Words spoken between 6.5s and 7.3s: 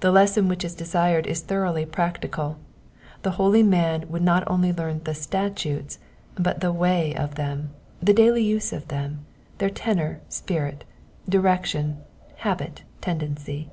the way